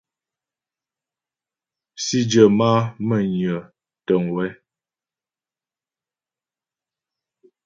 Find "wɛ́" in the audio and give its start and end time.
4.35-4.49